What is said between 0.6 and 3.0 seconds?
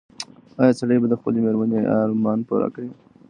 ایا سړی به د خپلې مېرمنې ارمان پوره کړي؟